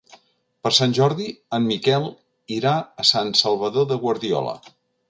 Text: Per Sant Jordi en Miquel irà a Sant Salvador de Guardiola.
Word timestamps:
Per 0.67 0.71
Sant 0.77 0.95
Jordi 0.99 1.27
en 1.59 1.67
Miquel 1.73 2.09
irà 2.59 2.75
a 3.05 3.09
Sant 3.15 3.33
Salvador 3.45 3.91
de 3.95 4.05
Guardiola. 4.07 4.61